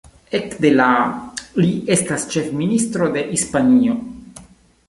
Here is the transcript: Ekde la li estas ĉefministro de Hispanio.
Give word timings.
Ekde 0.37 0.69
la 0.77 0.87
li 1.65 1.69
estas 1.97 2.27
ĉefministro 2.37 3.11
de 3.19 3.27
Hispanio. 3.31 4.01